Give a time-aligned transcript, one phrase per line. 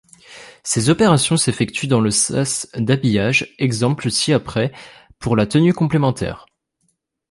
[0.63, 4.71] Ces opérations s'effectuent dans le sas d'habillage, exemple ci-après
[5.19, 6.47] pour la tenue complémentaire.